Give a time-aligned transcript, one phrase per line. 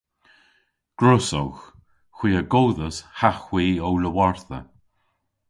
[0.97, 1.61] Gwrussowgh.
[2.17, 4.59] Hwi a godhas ha hwi ow lowartha.